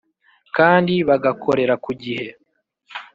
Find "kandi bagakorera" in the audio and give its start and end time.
0.57-1.75